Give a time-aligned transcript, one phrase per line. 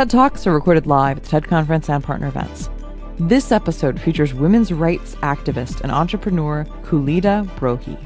[0.00, 2.70] TED Talks are recorded live at the TED Conference and partner events.
[3.18, 7.98] This episode features women's rights activist and entrepreneur Khalida Brohi.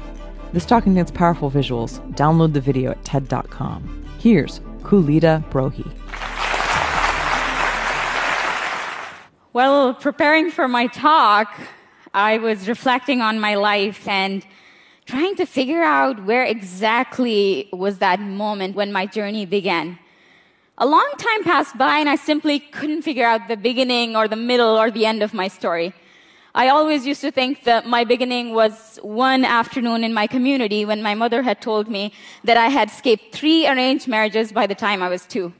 [0.51, 2.05] This talk contains powerful visuals.
[2.15, 4.05] Download the video at TED.com.
[4.19, 5.89] Here's Khalida Brohi.
[9.53, 11.57] Well, preparing for my talk,
[12.13, 14.45] I was reflecting on my life and
[15.05, 19.97] trying to figure out where exactly was that moment when my journey began.
[20.77, 24.35] A long time passed by and I simply couldn't figure out the beginning or the
[24.35, 25.93] middle or the end of my story.
[26.53, 31.01] I always used to think that my beginning was one afternoon in my community when
[31.01, 32.11] my mother had told me
[32.43, 35.53] that I had escaped three arranged marriages by the time I was two.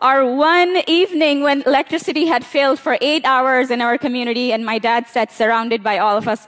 [0.00, 4.78] Or one evening when electricity had failed for eight hours in our community and my
[4.78, 6.46] dad sat surrounded by all of us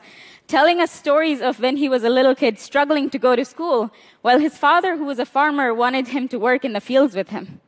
[0.50, 3.90] telling us stories of when he was a little kid struggling to go to school,
[4.22, 7.28] while his father, who was a farmer, wanted him to work in the fields with
[7.28, 7.60] him.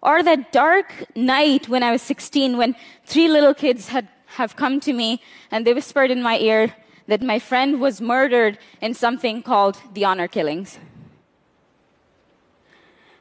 [0.00, 4.78] Or that dark night when I was 16, when three little kids had have come
[4.78, 6.74] to me and they whispered in my ear
[7.06, 10.78] that my friend was murdered in something called the honor killings.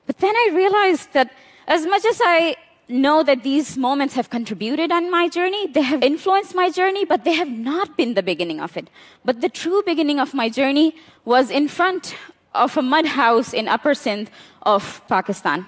[0.06, 1.31] But then I realized that
[1.67, 2.56] as much as I
[2.89, 5.67] know that these moments have contributed on my journey.
[5.67, 8.89] They have influenced my journey, but they have not been the beginning of it.
[9.25, 12.16] But the true beginning of my journey was in front
[12.53, 14.29] of a mud house in Upper Sindh
[14.63, 15.66] of Pakistan,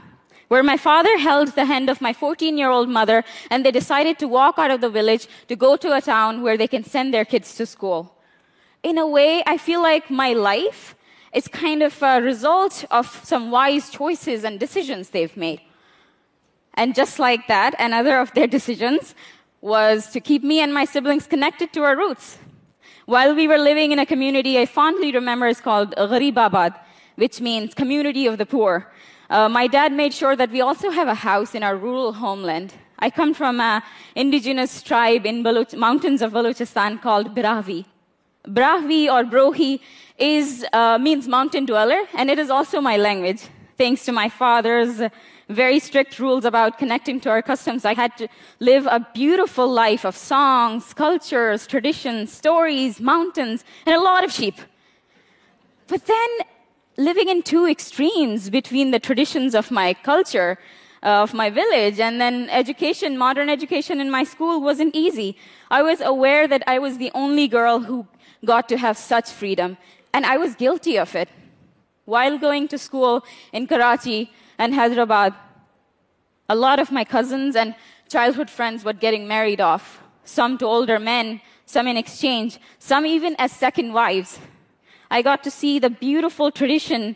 [0.47, 4.17] where my father held the hand of my 14 year old mother and they decided
[4.19, 7.13] to walk out of the village to go to a town where they can send
[7.13, 8.15] their kids to school.
[8.81, 10.95] In a way, I feel like my life
[11.33, 15.61] is kind of a result of some wise choices and decisions they've made.
[16.75, 19.15] And just like that, another of their decisions
[19.61, 22.37] was to keep me and my siblings connected to our roots.
[23.05, 26.75] While we were living in a community I fondly remember is called Gharibabad,
[27.15, 28.91] which means community of the poor.
[29.29, 32.73] Uh, my dad made sure that we also have a house in our rural homeland.
[32.99, 33.81] I come from an
[34.15, 37.85] indigenous tribe in Baluch- mountains of Balochistan called Brahvi.
[38.47, 39.79] Brahvi or Brohi
[40.17, 43.43] is, uh, means mountain dweller, and it is also my language.
[43.79, 45.01] Thanks to my father's
[45.47, 47.85] very strict rules about connecting to our customs.
[47.85, 48.27] I had to
[48.59, 54.55] live a beautiful life of songs, cultures, traditions, stories, mountains, and a lot of sheep.
[55.87, 56.29] But then
[56.97, 60.59] living in two extremes between the traditions of my culture,
[61.01, 65.37] uh, of my village, and then education, modern education in my school wasn't easy.
[65.71, 68.07] I was aware that I was the only girl who
[68.43, 69.77] got to have such freedom,
[70.13, 71.29] and I was guilty of it.
[72.09, 75.35] While going to school in Karachi, and Hyderabad,
[76.49, 77.75] a lot of my cousins and
[78.09, 83.35] childhood friends were getting married off, some to older men, some in exchange, some even
[83.37, 84.39] as second wives.
[85.11, 87.15] I got to see the beautiful tradition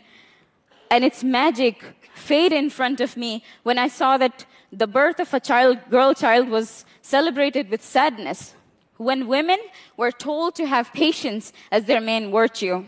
[0.92, 1.82] and its magic
[2.14, 6.14] fade in front of me when I saw that the birth of a child, girl
[6.14, 8.54] child was celebrated with sadness.
[8.96, 9.58] When women
[9.96, 12.84] were told to have patience as their main virtue.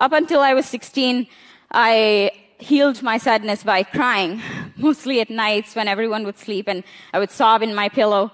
[0.00, 1.26] Up until I was 16,
[1.70, 4.40] I healed my sadness by crying,
[4.76, 8.32] mostly at nights when everyone would sleep and I would sob in my pillow.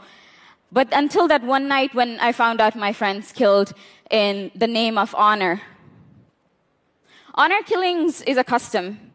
[0.71, 3.73] But until that one night when I found out my friends killed
[4.13, 5.61] in the name of honor.
[7.35, 9.13] Honor killings is a custom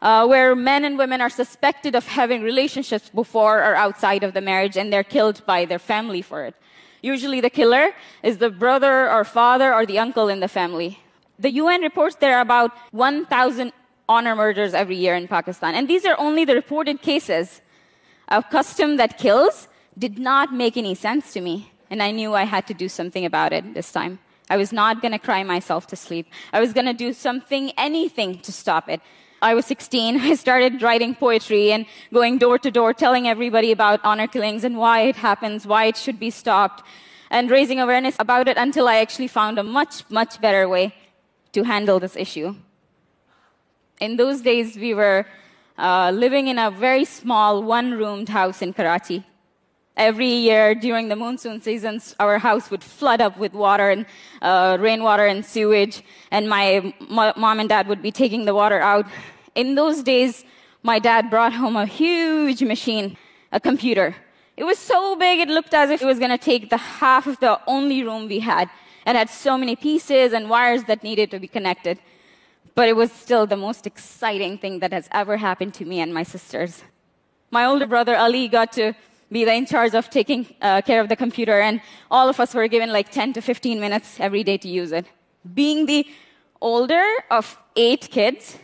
[0.00, 4.40] uh, where men and women are suspected of having relationships before or outside of the
[4.40, 6.54] marriage and they're killed by their family for it.
[7.02, 11.03] Usually the killer is the brother or father or the uncle in the family.
[11.38, 13.72] The UN reports there are about 1,000
[14.08, 15.74] honor murders every year in Pakistan.
[15.74, 17.60] And these are only the reported cases.
[18.28, 19.68] A custom that kills
[19.98, 21.72] did not make any sense to me.
[21.90, 24.18] And I knew I had to do something about it this time.
[24.50, 26.26] I was not going to cry myself to sleep.
[26.52, 29.00] I was going to do something, anything to stop it.
[29.42, 30.20] I was 16.
[30.20, 34.76] I started writing poetry and going door to door telling everybody about honor killings and
[34.76, 36.84] why it happens, why it should be stopped,
[37.30, 40.94] and raising awareness about it until I actually found a much, much better way
[41.54, 42.54] to handle this issue.
[44.00, 45.24] In those days, we were
[45.78, 49.24] uh, living in a very small, one roomed house in Karachi.
[49.96, 54.06] Every year during the monsoon seasons, our house would flood up with water and
[54.42, 56.02] uh, rainwater and sewage,
[56.32, 59.06] and my mom and dad would be taking the water out.
[59.54, 60.44] In those days,
[60.82, 63.16] my dad brought home a huge machine,
[63.52, 64.16] a computer.
[64.56, 67.28] It was so big, it looked as if it was going to take the half
[67.28, 68.68] of the only room we had,
[69.06, 71.98] and had so many pieces and wires that needed to be connected
[72.74, 76.12] but it was still the most exciting thing that has ever happened to me and
[76.12, 76.82] my sisters.
[77.50, 78.94] My older brother Ali got to
[79.30, 81.80] be in charge of taking uh, care of the computer, and
[82.10, 85.06] all of us were given like 10 to 15 minutes every day to use it.
[85.54, 86.06] Being the
[86.60, 88.58] older of eight kids,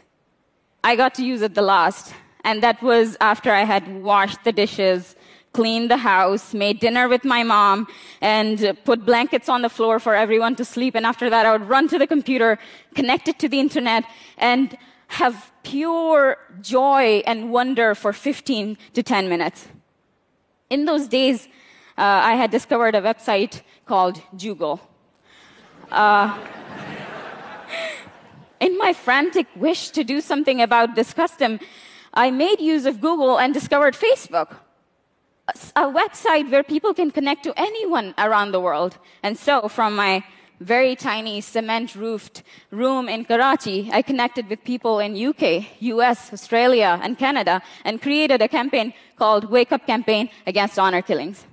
[0.83, 2.15] I got to use it the last.
[2.43, 5.15] And that was after I had washed the dishes,
[5.53, 7.89] cleaned the house, made dinner with my mom,
[8.21, 10.95] and put blankets on the floor for everyone to sleep.
[10.95, 12.59] And after that, I would run to the computer,
[12.95, 14.05] connect it to the internet,
[14.39, 14.77] and
[15.09, 19.69] have pure joy and wonder for 15 to 10 minutes.
[20.71, 21.49] In those days,
[21.99, 24.81] uh, I had discovered a website called Jugal.
[25.91, 26.39] Uh,
[28.61, 31.59] in my frantic wish to do something about this custom,
[32.15, 34.57] I made use of Google and discovered Facebook,
[35.77, 38.99] a website where people can connect to anyone around the world.
[39.23, 40.25] And so, from my
[40.61, 47.01] very tiny cement roofed room in Karachi, I connected with people in UK, US, Australia,
[47.03, 51.47] and Canada and created a campaign called Wake Up Campaign Against Honor Killings.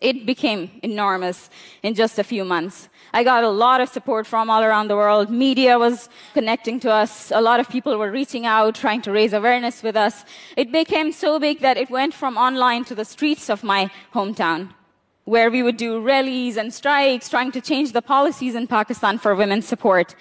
[0.00, 1.50] It became enormous
[1.82, 2.88] in just a few months.
[3.12, 5.30] I got a lot of support from all around the world.
[5.30, 7.30] Media was connecting to us.
[7.32, 10.24] A lot of people were reaching out, trying to raise awareness with us.
[10.56, 14.70] It became so big that it went from online to the streets of my hometown,
[15.24, 19.34] where we would do rallies and strikes, trying to change the policies in Pakistan for
[19.34, 20.14] women's support.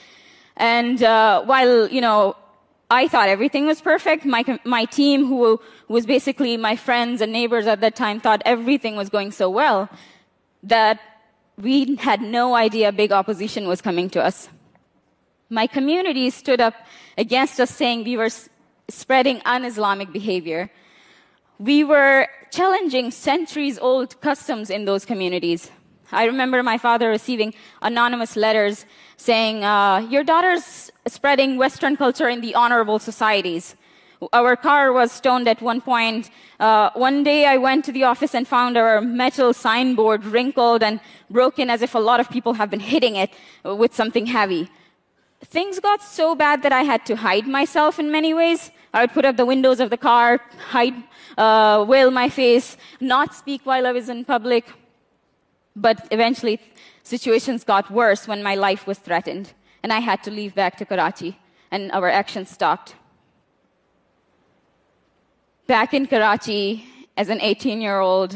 [0.57, 2.35] And uh, while, you know,
[2.91, 4.25] I thought everything was perfect.
[4.25, 8.95] My, my team, who was basically my friends and neighbors at that time, thought everything
[8.95, 9.89] was going so well
[10.63, 10.99] that
[11.57, 14.49] we had no idea big opposition was coming to us.
[15.49, 16.73] My community stood up
[17.17, 18.29] against us saying we were
[18.87, 20.71] spreading un-Islamic behavior.
[21.59, 25.69] We were challenging centuries old customs in those communities.
[26.11, 28.85] I remember my father receiving anonymous letters
[29.17, 33.75] saying, uh, Your daughter's spreading Western culture in the honorable societies.
[34.33, 36.29] Our car was stoned at one point.
[36.59, 40.99] Uh, one day I went to the office and found our metal signboard wrinkled and
[41.29, 43.31] broken as if a lot of people have been hitting it
[43.63, 44.69] with something heavy.
[45.45, 48.71] Things got so bad that I had to hide myself in many ways.
[48.93, 50.95] I would put up the windows of the car, hide,
[51.37, 54.65] uh, veil my face, not speak while I was in public.
[55.79, 56.59] But eventually,
[57.03, 60.85] situations got worse when my life was threatened, and I had to leave back to
[60.85, 61.37] Karachi,
[61.71, 62.95] and our action stopped
[65.69, 66.83] back in Karachi
[67.15, 68.35] as an 18 year old,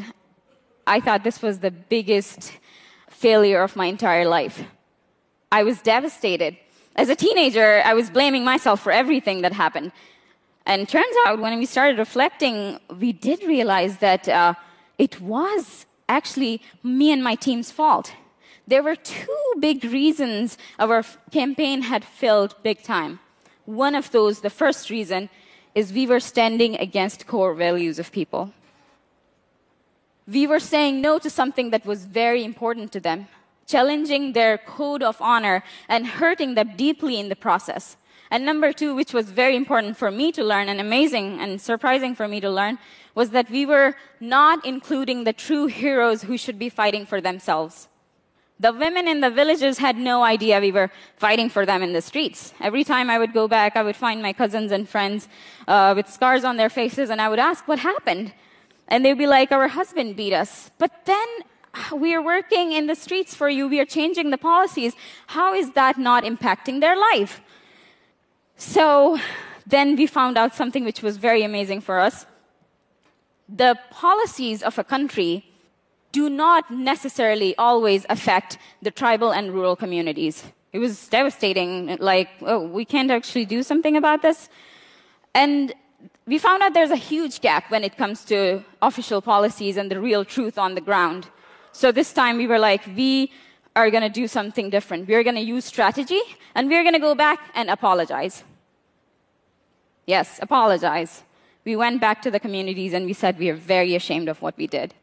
[0.86, 2.54] I thought this was the biggest
[3.10, 4.64] failure of my entire life.
[5.52, 6.56] I was devastated.
[6.96, 9.92] As a teenager, I was blaming myself for everything that happened.
[10.68, 14.54] And turns out, when we started reflecting, we did realize that uh,
[15.00, 18.14] it was actually me and my team's fault.
[18.68, 23.20] There were two big reasons our campaign had failed big time.
[23.66, 25.30] One of those, the first reason,
[25.76, 28.54] is we were standing against core values of people.
[30.28, 33.28] We were saying no to something that was very important to them,
[33.68, 37.98] challenging their code of honor and hurting them deeply in the process.
[38.32, 42.16] And number two, which was very important for me to learn and amazing and surprising
[42.16, 42.80] for me to learn,
[43.16, 47.88] was that we were not including the true heroes who should be fighting for themselves.
[48.60, 52.02] The women in the villages had no idea we were fighting for them in the
[52.02, 52.54] streets.
[52.62, 55.28] Every time I would go back, I would find my cousins and friends
[55.68, 58.34] uh, with scars on their faces, and I would ask, What happened?
[58.88, 60.72] And they'd be like, Our husband beat us.
[60.78, 61.28] But then
[61.92, 64.94] we are working in the streets for you, we are changing the policies.
[65.28, 67.42] How is that not impacting their life?
[68.56, 69.20] So
[69.66, 72.26] then we found out something which was very amazing for us.
[73.50, 75.46] The policies of a country
[76.12, 80.44] do not necessarily always affect the tribal and rural communities.
[80.72, 84.50] It was devastating, like, oh, we can't actually do something about this.
[85.34, 85.74] And
[86.26, 90.00] we found out there's a huge gap when it comes to official policies and the
[90.00, 91.28] real truth on the ground.
[91.74, 93.32] So this time we were like, we
[93.76, 95.08] are going to do something different.
[95.08, 96.22] We're going to use strategy
[96.56, 98.44] and we're going to go back and apologize.
[100.06, 101.24] Yes, apologize.
[101.66, 104.58] We went back to the communities and we said we are very ashamed of what
[104.58, 104.94] we did.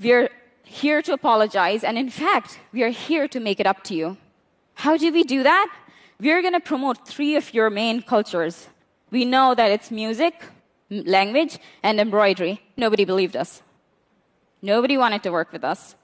[0.00, 0.30] We're
[0.64, 4.16] here to apologize, and in fact, we are here to make it up to you.
[4.74, 5.68] How do we do that?
[6.18, 8.68] We're going to promote three of your main cultures.
[9.10, 10.34] We know that it's music,
[10.90, 12.62] language, and embroidery.
[12.76, 13.62] Nobody believed us.
[14.62, 15.94] Nobody wanted to work with us.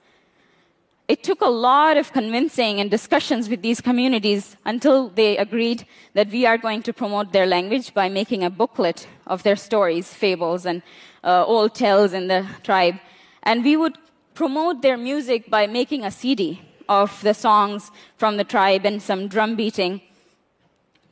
[1.09, 6.29] It took a lot of convincing and discussions with these communities until they agreed that
[6.29, 10.65] we are going to promote their language by making a booklet of their stories, fables,
[10.65, 10.81] and
[11.23, 12.95] uh, old tales in the tribe
[13.43, 13.97] and we would
[14.33, 19.27] promote their music by making a CD of the songs from the tribe and some
[19.27, 20.01] drum beating.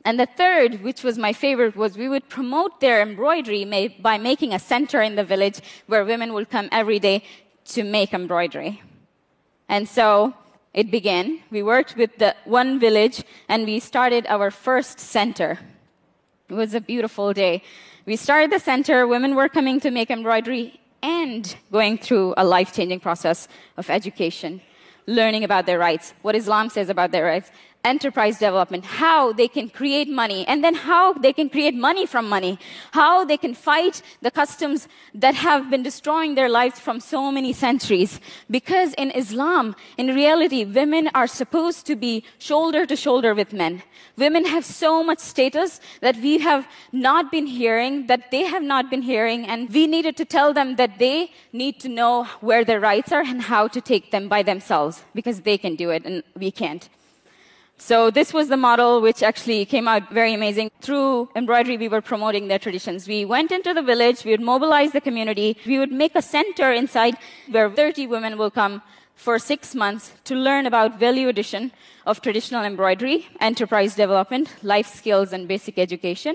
[0.04, 3.64] And the third, which was my favorite, was we would promote their embroidery
[4.00, 7.24] by making a center in the village where women would come every day
[7.66, 8.80] to make embroidery.
[9.68, 10.34] And so
[10.74, 11.40] it began.
[11.50, 15.58] We worked with the one village and we started our first center.
[16.48, 17.62] It was a beautiful day.
[18.06, 22.72] We started the center, women were coming to make embroidery and going through a life
[22.72, 24.60] changing process of education,
[25.06, 27.50] learning about their rights, what Islam says about their rights,
[27.84, 32.28] enterprise development, how they can create money, and then how they can create money from
[32.28, 32.58] money,
[32.92, 37.52] how they can fight the customs that have been destroying their lives from so many
[37.52, 38.20] centuries.
[38.50, 43.82] Because in Islam, in reality, women are supposed to be shoulder to shoulder with men.
[44.16, 48.90] Women have so much status that we have not been hearing, that they have not
[48.90, 52.80] been hearing, and we needed to tell them that they need to know where their
[52.80, 56.22] rights are and how to take them by themselves, because they can do it and
[56.36, 56.88] we can't.
[57.80, 60.72] So this was the model which actually came out very amazing.
[60.80, 63.06] Through embroidery, we were promoting their traditions.
[63.06, 66.72] We went into the village, we would mobilize the community, we would make a center
[66.72, 67.16] inside
[67.48, 68.82] where 30 women will come
[69.14, 71.70] for six months to learn about value addition
[72.04, 76.34] of traditional embroidery, enterprise development, life skills, and basic education,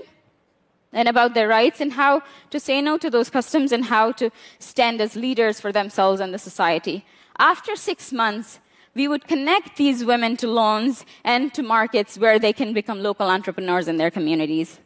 [0.92, 4.30] and about their rights and how to say no to those customs and how to
[4.58, 7.04] stand as leaders for themselves and the society.
[7.38, 8.60] After six months,
[8.94, 13.28] we would connect these women to loans and to markets where they can become local
[13.28, 14.78] entrepreneurs in their communities.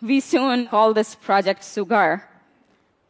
[0.00, 2.22] We soon call this project Sughar.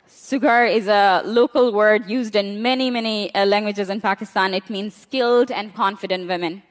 [0.08, 4.54] Sughar is a local word used in many, many uh, languages in Pakistan.
[4.54, 6.62] It means skilled and confident women.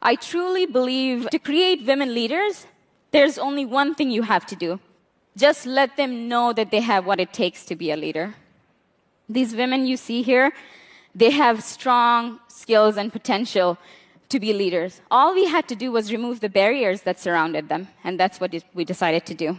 [0.00, 2.66] I truly believe to create women leaders,
[3.10, 4.80] there's only one thing you have to do.
[5.36, 8.34] Just let them know that they have what it takes to be a leader.
[9.28, 10.52] These women you see here,
[11.14, 13.78] they have strong skills and potential
[14.28, 15.00] to be leaders.
[15.10, 18.54] All we had to do was remove the barriers that surrounded them, and that's what
[18.74, 19.58] we decided to do.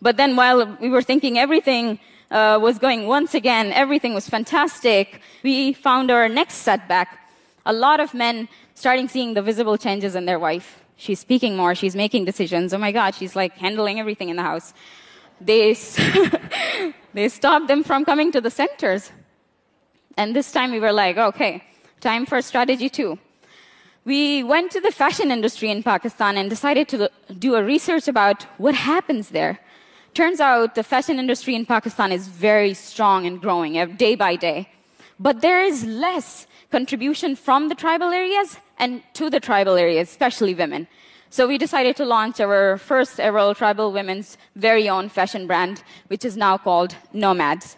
[0.00, 1.98] But then, while we were thinking everything
[2.30, 7.18] uh, was going once again, everything was fantastic, we found our next setback.
[7.66, 10.80] A lot of men starting seeing the visible changes in their wife.
[10.96, 12.72] She's speaking more, she's making decisions.
[12.72, 14.72] Oh my God, she's like handling everything in the house.
[15.40, 15.74] They,
[17.14, 19.10] they stopped them from coming to the centers.
[20.18, 21.62] And this time we were like, okay,
[22.00, 23.20] time for strategy two.
[24.04, 27.08] We went to the fashion industry in Pakistan and decided to
[27.38, 29.60] do a research about what happens there.
[30.14, 34.34] Turns out the fashion industry in Pakistan is very strong and growing uh, day by
[34.34, 34.68] day.
[35.20, 40.52] But there is less contribution from the tribal areas and to the tribal areas, especially
[40.52, 40.88] women.
[41.30, 46.24] So we decided to launch our first ever tribal women's very own fashion brand, which
[46.24, 47.76] is now called Nomads.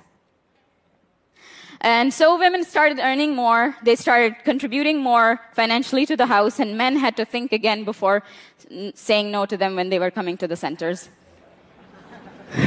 [1.80, 3.74] And so women started earning more.
[3.82, 8.22] They started contributing more financially to the house, and men had to think again before
[8.94, 11.08] saying no to them when they were coming to the centers.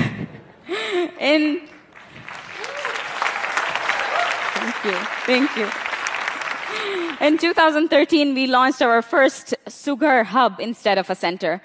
[1.20, 1.62] In
[4.64, 4.94] Thank you.
[5.26, 5.70] Thank you.
[7.26, 11.62] In 2013, we launched our first Sughar Hub instead of a center.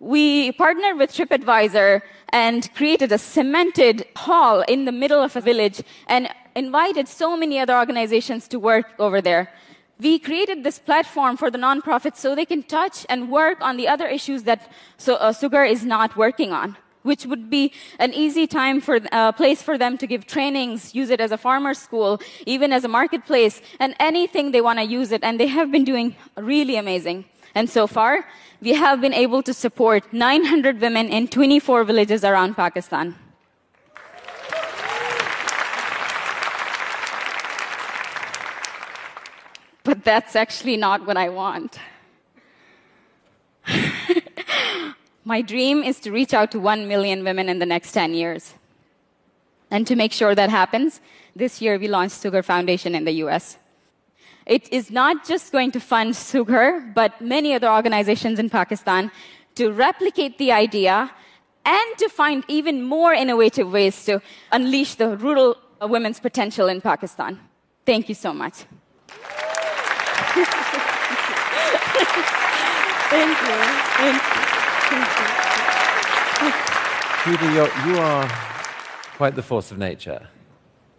[0.00, 5.82] We partnered with TripAdvisor and created a cemented hall in the middle of a village
[6.06, 9.50] and invited so many other organizations to work over there.
[9.98, 13.88] We created this platform for the nonprofits so they can touch and work on the
[13.88, 18.46] other issues that so, uh, Sughar is not working on, which would be an easy
[18.46, 21.74] time for a uh, place for them to give trainings, use it as a farmer
[21.74, 25.24] school, even as a marketplace, and anything they want to use it.
[25.24, 27.24] And they have been doing really amazing.
[27.54, 28.24] And so far,
[28.60, 33.14] we have been able to support 900 women in 24 villages around Pakistan.
[39.84, 41.78] But that's actually not what I want.
[45.24, 48.54] My dream is to reach out to 1 million women in the next 10 years.
[49.70, 51.00] And to make sure that happens,
[51.36, 53.56] this year we launched Sughar Foundation in the US.
[54.48, 59.10] It is not just going to fund Sughar, but many other organizations in Pakistan
[59.56, 61.10] to replicate the idea
[61.66, 67.38] and to find even more innovative ways to unleash the rural women's potential in Pakistan.
[67.84, 68.54] Thank you so much.
[73.10, 73.56] Thank you.
[74.00, 74.22] Thank
[76.40, 77.36] you.
[77.36, 77.52] Judy,
[77.90, 78.26] you are
[79.18, 80.26] quite the force of nature.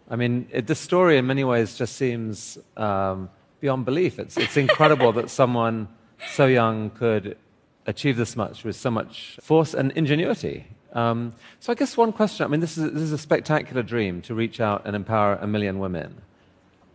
[0.07, 3.29] I mean, it, the story in many ways just seems um,
[3.59, 4.19] beyond belief.
[4.19, 5.87] It's, it's incredible that someone
[6.31, 7.37] so young could
[7.85, 10.67] achieve this much with so much force and ingenuity.
[10.93, 14.21] Um, so I guess one question, I mean, this is, this is a spectacular dream
[14.23, 16.21] to reach out and empower a million women.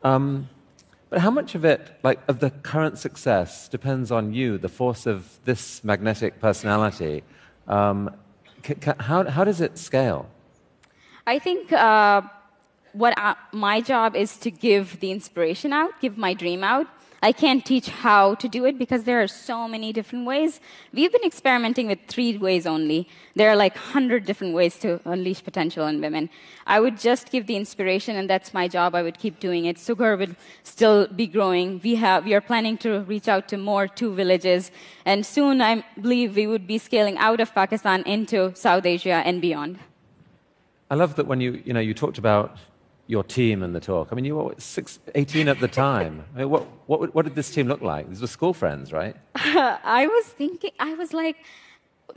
[0.03, 0.49] Um,
[1.11, 5.07] but how much of it, like of the current success, depends on you, the force
[5.07, 7.23] of this magnetic personality?
[7.69, 8.11] Um,
[8.99, 10.29] how, how does it scale?
[11.27, 12.23] I think uh,
[12.95, 16.87] what I, my job is to give the inspiration out, give my dream out.
[17.25, 20.61] I can't teach how to do it because there are so many different ways.
[20.93, 23.09] We've been experimenting with three ways only.
[23.35, 26.29] There are like 100 different ways to unleash potential in women.
[26.67, 28.95] I would just give the inspiration, and that's my job.
[28.95, 29.77] I would keep doing it.
[29.77, 31.81] Sughar would still be growing.
[31.83, 34.71] We, have, we are planning to reach out to more two villages,
[35.07, 39.41] and soon I believe we would be scaling out of Pakistan into South Asia and
[39.41, 39.79] beyond.
[40.91, 42.59] I love that when you, you, know, you talked about
[43.07, 44.09] your team in the talk.
[44.11, 46.25] I mean, you were six, 18 at the time.
[46.35, 48.09] I mean, what, what, what did this team look like?
[48.09, 49.17] These were school friends, right?
[49.37, 51.37] I was thinking, I was like,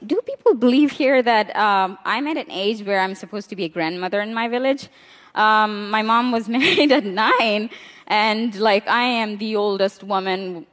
[0.06, 3.66] do people believe here that um, I'm at an age where I'm supposed to be
[3.66, 4.90] a grandmother in my village?
[5.36, 7.70] Um, my mom was married at nine,
[8.08, 10.66] and like I am the oldest woman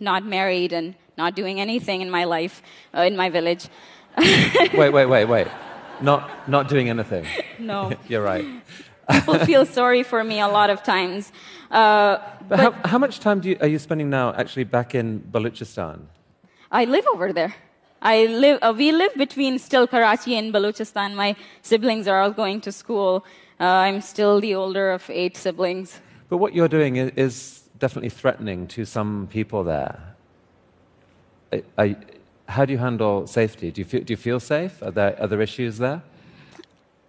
[0.00, 2.62] not married and not doing anything in my life
[2.96, 3.68] uh, in my village.
[4.18, 5.48] wait, wait, wait, wait.
[6.00, 7.26] Not, not doing anything.
[7.58, 7.92] No.
[8.08, 8.44] You're right.
[9.10, 11.32] People feel sorry for me a lot of times.
[11.70, 12.18] Uh,
[12.48, 16.00] but, but how, how, much time you, are you spending now actually back in Balochistan?
[16.70, 17.54] I live over there.
[18.02, 21.14] I live, uh, we live between still Karachi and Balochistan.
[21.14, 23.24] My siblings are all going to school.
[23.60, 26.00] Uh, I'm still the older of eight siblings.
[26.28, 30.00] But what you're doing is, is definitely threatening to some people there.
[32.48, 33.70] how do you handle safety?
[33.70, 34.82] Do you feel, do you feel safe?
[34.82, 36.02] Are there other issues there?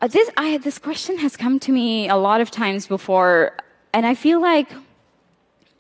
[0.04, 3.54] Uh, this, I, this question has come to me a lot of times before,
[3.94, 4.70] and I feel like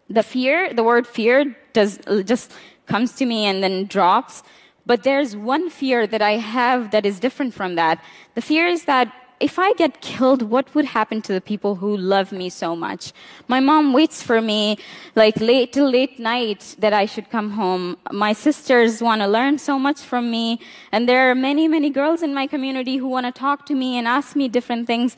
[0.09, 2.53] the fear, the word fear, does just
[2.85, 4.41] comes to me and then drops.
[4.85, 8.01] But there's one fear that I have that is different from that.
[8.35, 11.97] The fear is that if I get killed, what would happen to the people who
[11.97, 13.11] love me so much?
[13.47, 14.77] My mom waits for me
[15.15, 17.97] like late till late night that I should come home.
[18.11, 20.59] My sisters want to learn so much from me.
[20.91, 23.97] And there are many, many girls in my community who want to talk to me
[23.97, 25.17] and ask me different things.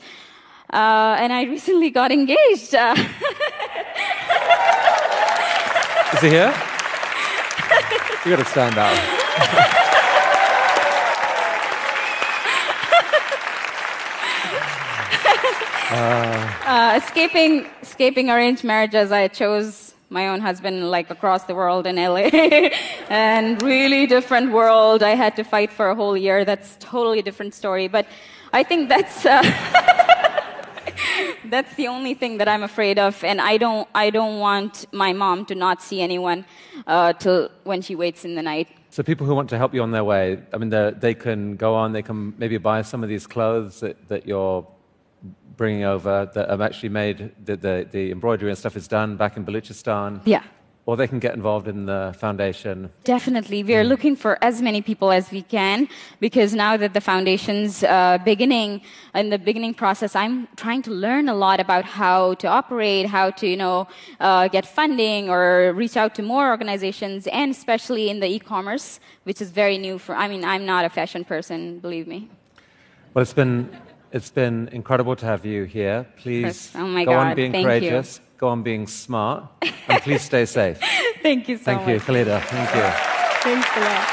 [0.72, 2.74] Uh, and I recently got engaged.
[2.74, 2.96] Uh,
[6.14, 6.54] Is he here?
[8.26, 9.82] You got to stand out.
[15.96, 21.96] Uh, escaping, escaping arranged marriages, I chose my own husband like across the world in
[21.96, 22.28] LA.
[23.08, 25.02] and really different world.
[25.02, 26.44] I had to fight for a whole year.
[26.44, 27.88] That's totally different story.
[27.88, 28.06] But
[28.52, 29.24] I think that's.
[29.24, 29.42] Uh,
[31.50, 35.12] that's the only thing that I'm afraid of, and I don't, I don't want my
[35.12, 36.44] mom to not see anyone
[36.86, 38.68] uh, till when she waits in the night.
[38.90, 41.74] So people who want to help you on their way, I mean, they can go
[41.74, 44.66] on, they can maybe buy some of these clothes that, that you're
[45.56, 49.36] bringing over that have actually made the, the, the embroidery and stuff is done back
[49.36, 50.20] in Balochistan.
[50.24, 50.42] Yeah.
[50.84, 52.90] Or they can get involved in the foundation.
[53.02, 53.64] Definitely.
[53.64, 53.88] We are mm.
[53.88, 55.88] looking for as many people as we can
[56.20, 61.28] because now that the foundation's uh, beginning, in the beginning process, I'm trying to learn
[61.28, 63.88] a lot about how to operate, how to, you know,
[64.20, 69.40] uh, get funding or reach out to more organizations, and especially in the e-commerce, which
[69.42, 72.30] is very new for, I mean, I'm not a fashion person, believe me.
[73.12, 73.76] Well, it's been
[74.12, 76.06] it's been incredible to have you here.
[76.16, 77.26] Please oh my go God.
[77.28, 78.24] on being Thank courageous, you.
[78.38, 79.44] go on being smart,
[79.88, 80.78] and please stay safe.
[81.22, 81.88] Thank you so Thank much.
[81.90, 82.40] you, Khalida.
[82.42, 82.82] Thank you.
[83.42, 84.12] Thanks a lot.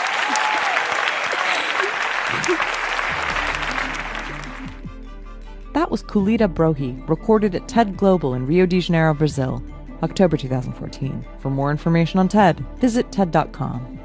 [5.74, 9.64] That was Khalida Brohi, recorded at TED Global in Rio de Janeiro, Brazil,
[10.04, 11.26] October 2014.
[11.40, 14.00] For more information on TED, visit TED.com.